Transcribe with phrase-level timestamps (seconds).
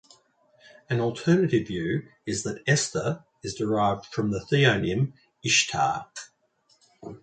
[0.89, 5.13] An alternative view is that "Esther" is derived from the theonym
[5.45, 6.07] Ishtar.